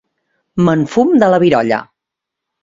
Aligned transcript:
Me'n 0.69 0.85
fum 0.93 1.11
de 1.25 1.29
la 1.35 1.41
virolla! 1.45 1.81